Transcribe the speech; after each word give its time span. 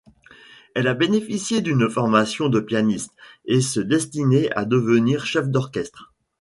Elle 0.73 0.87
a 0.87 0.95
bénéficié 0.95 1.61
d'une 1.61 1.87
formation 1.87 2.49
de 2.49 2.59
pianiste, 2.59 3.11
et 3.45 3.61
se 3.61 3.79
destinait 3.79 4.51
à 4.55 4.65
devenir 4.65 5.27
chef 5.27 5.47
d'orchestre. 5.47 6.11